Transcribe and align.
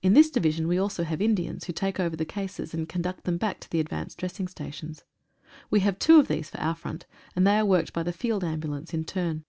In 0.00 0.14
this 0.14 0.30
Division 0.30 0.66
we 0.66 0.78
also 0.78 1.04
have 1.04 1.20
Indians, 1.20 1.64
who 1.64 1.74
take 1.74 2.00
over 2.00 2.16
the 2.16 2.24
cases, 2.24 2.72
and 2.72 2.88
conduct 2.88 3.24
them 3.24 3.36
back 3.36 3.60
to 3.60 3.70
the 3.70 3.80
advanced 3.80 4.16
dressing 4.16 4.48
stations. 4.48 5.04
We 5.68 5.80
have 5.80 5.98
two 5.98 6.18
of 6.18 6.26
these 6.26 6.48
for 6.48 6.58
our 6.58 6.74
front, 6.74 7.04
and 7.36 7.46
they 7.46 7.58
are 7.58 7.66
worked 7.66 7.92
by 7.92 8.02
the 8.04 8.12
Field 8.14 8.42
Ambulance 8.42 8.94
in 8.94 9.04
turn. 9.04 9.44